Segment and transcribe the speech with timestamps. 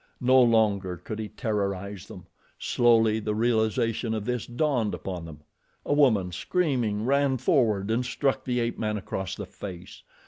[0.19, 2.25] No longer could he terrorize them.
[2.57, 5.41] Slowly the realization of this dawned upon them.
[5.85, 10.01] A woman, screaming, ran forward and struck the ape man across the face.